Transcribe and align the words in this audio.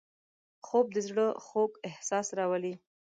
خوب 0.65 0.85
د 0.95 0.97
زړه 1.07 1.25
خوږ 1.45 1.71
احساس 1.89 2.27
راولي 2.37 2.73